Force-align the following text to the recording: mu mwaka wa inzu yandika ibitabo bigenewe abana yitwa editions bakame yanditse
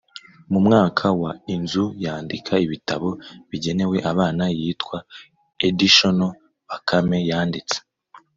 mu 0.51 0.59
mwaka 0.65 1.05
wa 1.21 1.31
inzu 1.55 1.85
yandika 2.03 2.53
ibitabo 2.65 3.09
bigenewe 3.49 3.97
abana 4.11 4.43
yitwa 4.59 4.97
editions 5.67 6.33
bakame 6.69 7.17
yanditse 7.29 7.77